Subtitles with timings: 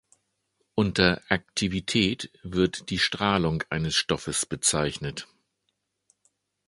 [0.73, 5.27] Unter Aktivität wird die Strahlung eines Stoffes bezeichnet.